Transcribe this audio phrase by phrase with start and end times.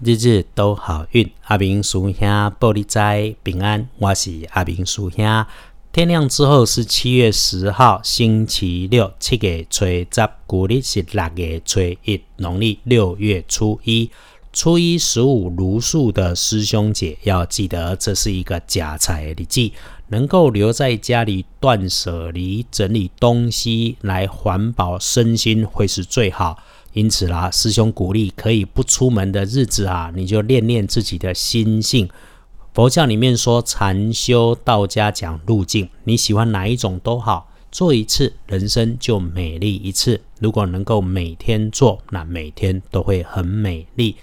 [0.00, 1.28] 日日都好运。
[1.46, 2.28] 阿明叔兄
[2.60, 5.44] 玻璃斋平安，我是阿明叔兄。
[5.90, 10.08] 天亮之后是七月十号，星期六，七月初十，
[10.46, 14.08] 古历是六月初一，农历六月初一。
[14.52, 19.72] 初一十五如数的师兄姐要记得，这是一个假财的季，
[20.08, 26.62] 能够留在家里断舍离、整理东西来环保身心，会是最好。
[26.92, 32.08] 因此啦，师兄鼓励可以不出门的日子啊，你就练练自己的心性。
[32.72, 40.20] 佛教里面说禅修，道家讲路径，你喜欢哪一种都好，做一次人生就美丽一次。
[40.40, 44.16] 如果能够每天做，那每天都会很美丽。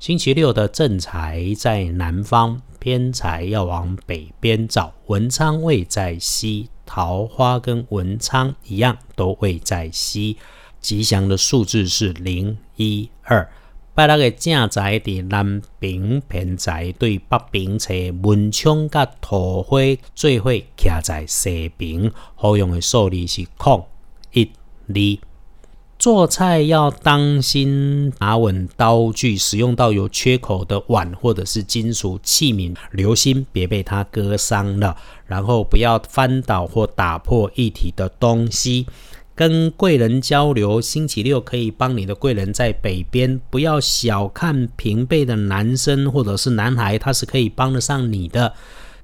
[0.00, 4.92] 星期六的正财在南方，偏财要往北边找。
[5.06, 10.36] 文昌位在西，桃花跟文昌一样，都位在西。
[10.82, 13.48] 吉祥的数字是零一二。
[13.94, 17.92] 拜六个正宅伫南边，偏宅对北边侧，
[18.22, 19.78] 文昌甲土花
[20.14, 22.10] 最会徛在西边。
[22.34, 23.86] 好用的数字是空
[24.32, 24.50] 一
[24.88, 25.28] 二。
[25.98, 34.96] 做菜要当心拿稳刀具，使用到有缺口的碗或者是金属器皿，留心别被它割伤了。
[35.26, 38.86] 然后不要翻倒或打破一体的东西。
[39.42, 43.40] 跟贵人交流，星期六可以帮你的贵人在北边。
[43.50, 48.54] 不要小看平辈的男生或者是男孩，他是可以帮得上你的。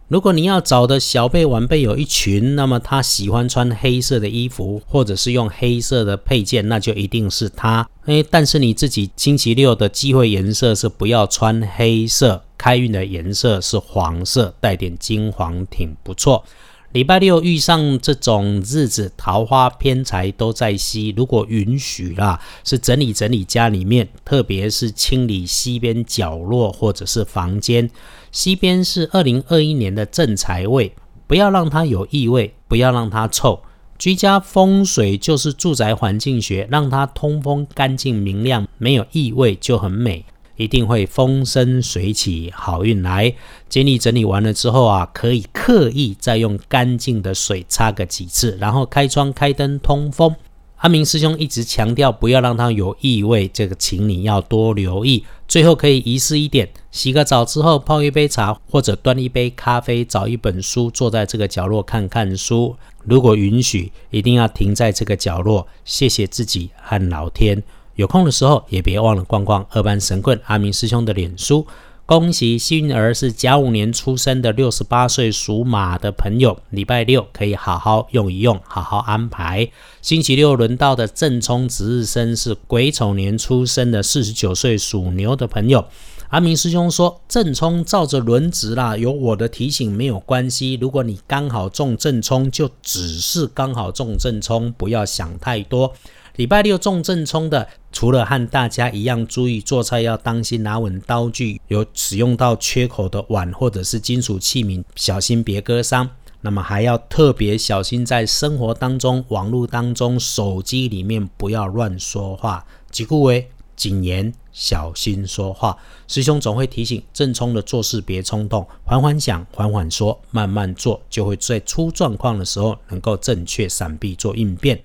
[0.06, 7.88] 如果你要找的小辈晚辈有一群，那么他喜欢穿黑色的衣服，或者是用黑色的配件，那就一定是他。
[8.06, 16.44] 诶，但是你自己星期六的机会颜色是不要穿黑色，开运的颜色是黄色，带点金黄，挺不错。
[16.92, 21.12] 礼拜六遇上这种日子，桃花偏财都在西。
[21.14, 27.90] 如果允许啦，是整理整理家里面，特别是清理西边角落或者是房间。
[28.32, 30.94] 西边是二零二一年的正财位，
[31.26, 33.60] 不要让它有异味，不要让它臭。
[33.98, 40.24] 居家风水就是住宅环境学，让它通风、干净、明亮，没有异味就很美。
[40.58, 43.32] 一定会风生水起，好运来。
[43.70, 50.36] 整理整理完了之后啊，可以刻意再用干净的水擦个几次，然后开窗开灯通风。
[50.76, 55.24] 阿明师兄一直强调不要让它有异味，这个请你要多留意。
[55.48, 62.76] 最后可以仪式一点，洗个澡之后泡一杯茶，或者端一杯咖啡，找一本书坐在这个角落看看书。
[63.04, 67.62] 如果允许，一定要停在这个角落，谢谢自己和老天。
[67.98, 71.66] 有空的时候也别忘了逛逛二班神棍阿明师兄的脸书。
[72.06, 79.68] 恭喜幸运儿是甲午年出生的六十八岁属马的朋友，礼拜六可以好好用一用，好好安排。
[80.00, 85.84] 星期六轮到的正冲值日生是癸丑年出生的四十九岁属牛的朋友。
[86.28, 90.78] 阿明师兄说正冲照着轮值啦，有我的提醒没有关系。
[90.80, 95.92] 如果你刚好中正冲，就只是刚好中正冲，不要想太多。
[96.38, 106.08] 礼拜六中正冲的，除了和大家一样注意做菜要当心拿稳刀具，有使用到缺口的碗或者是金属器皿，小心别割伤。
[106.42, 112.64] 那么还要特别小心，在生活当中、网络当中、手机里面不要乱说话。
[112.92, 115.76] 几顾为谨言，小心说话。
[116.06, 124.80] 师兄总会提醒正冲的做事别冲动，缓缓想，缓缓说，慢慢做，就会在出状况的时候能够正确闪避做应变。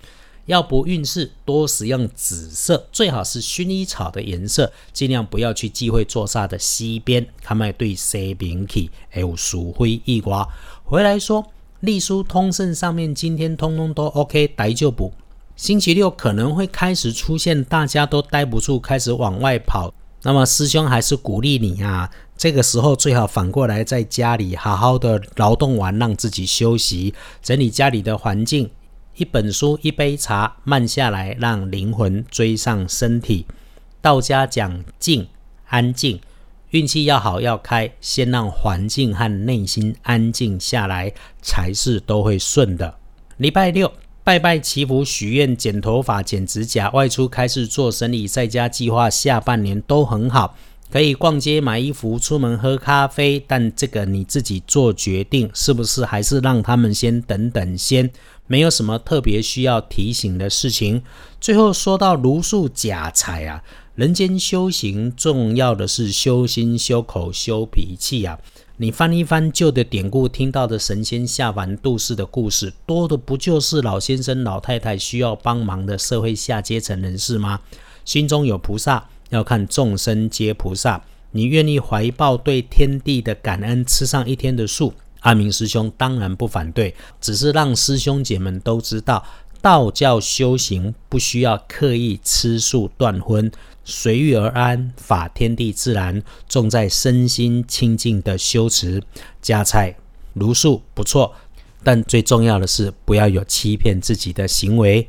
[0.45, 10.47] 要不运势多使用紫色，最好是薰衣草的颜色，尽量不要去忌讳坐煞的西边，他们对西边去有鼠灰一刮。
[10.83, 11.45] 回来说
[11.79, 15.13] 隶书通胜上面今天通通都 OK，待就补。
[15.55, 19.93] 星期六可能会开始出现大家都待不住，开始往外跑。
[20.23, 28.69] 那么师兄还是鼓励你啊，这个时候最好反过来在家里好好的劳动完，让自己休息，整理家里的环境。
[29.15, 33.45] 一本书，一杯茶，慢下来，让灵魂追上身体。
[34.01, 35.27] 道家讲静，
[35.67, 36.19] 安静，
[36.71, 42.95] 运气要好要开，先让环境和内心安静下来，才是都会顺的。
[43.37, 43.93] 礼拜六
[44.23, 50.55] 拜拜祈福许愿，剪头发，剪指甲，外出开始做生意，在家计划下半年都很好。
[50.91, 58.11] 可以逛街买衣服，出门喝咖啡，但这个你自己做决定，是不是还是让他们先等等先？
[58.47, 61.03] 没有什么特别需要提醒的事情。
[61.39, 63.63] 最后说到如数假财啊，
[63.95, 68.39] 人间修行重要的是修心、修口、修脾气啊。
[68.77, 77.59] 你翻一翻旧的典故，听到的神仙下凡度世的故事，多的不就是老先生、老太太需要帮忙的社会下阶层人士吗？
[78.03, 79.09] 心中有菩萨。
[79.29, 84.93] 要看众生皆菩萨，你愿意怀抱对天地的感恩，吃上一天的素，
[85.23, 89.25] 阿明师兄当然不反对，只是让师兄姐们都知道，
[89.61, 93.51] 道教修行不需要刻意吃素断荤，
[93.83, 99.01] 随遇而安，法天地自然，重在身心清净的修持。
[99.41, 99.95] 加菜
[100.33, 101.33] 如素不错，
[101.83, 105.07] 但最重要的是不要有欺骗自己的行为。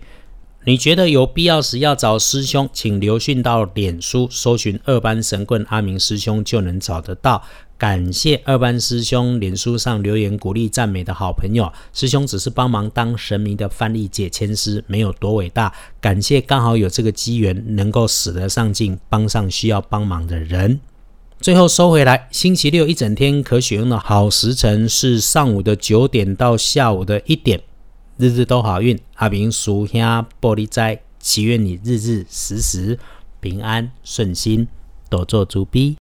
[0.66, 7.42] 你觉得有必要时要找师兄，请留讯到脸书搜寻二班神棍阿明师兄就能找得到。
[7.76, 15.74] 感谢二班师兄脸书上留言鼓励赞美的好朋友，师兄只是帮忙当神明的翻译解签师，没有多伟大。
[16.00, 20.80] 感谢刚好有这个机缘，能够使得上进，帮上需要帮忙的人。
[21.40, 27.60] 最后收回来，星期六一整天可选用的好时辰是上午的九点到下午的一点。
[28.16, 30.00] 日日都好运，阿明叔兄
[30.40, 32.98] 玻璃斋，祈愿你日日时时
[33.40, 34.68] 平安顺心，
[35.10, 35.92] 多做主逼。